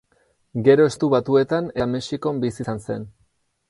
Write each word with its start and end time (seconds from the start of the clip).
Gero 0.67 0.87
Estatu 0.93 1.11
Batuetan 1.15 1.71
eta 1.77 1.89
Mexikon 1.95 2.43
bizi 2.47 2.67
izan 2.69 2.87
zen. 2.89 3.11